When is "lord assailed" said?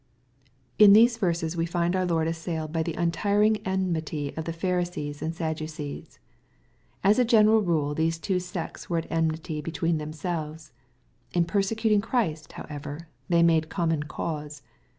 2.07-2.73